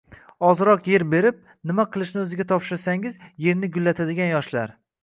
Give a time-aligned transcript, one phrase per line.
[0.51, 1.43] ozroq yer berib,
[1.73, 4.81] nima qilishni o‘ziga topshirsangiz, yerni gullatadigan yoshlar.